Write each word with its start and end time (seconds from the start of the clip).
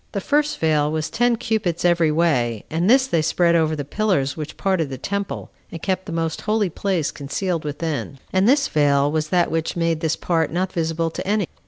The 0.13 0.19
first 0.19 0.57
veil 0.57 0.91
was 0.91 1.11
ten 1.11 1.35
cubits 1.35 1.85
every 1.85 2.11
way, 2.11 2.65
and 2.71 2.89
this 2.89 3.05
they 3.05 3.21
spread 3.21 3.53
over 3.53 3.75
the 3.75 3.85
pillars 3.85 4.35
which 4.35 4.57
parted 4.57 4.89
the 4.89 4.97
temple, 4.97 5.51
and 5.71 5.79
kept 5.79 6.07
the 6.07 6.11
most 6.11 6.41
holy 6.41 6.71
place 6.71 7.11
concealed 7.11 7.63
within; 7.63 8.17
and 8.33 8.49
this 8.49 8.67
veil 8.67 9.11
was 9.11 9.29
that 9.29 9.51
which 9.51 9.75
made 9.75 9.99
this 9.99 10.15
part 10.15 10.49
not 10.51 10.73
visible 10.73 11.11
to 11.11 11.27
any. 11.27 11.45